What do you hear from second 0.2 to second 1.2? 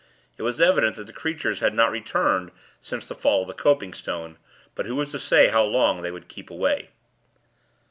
It was evident that the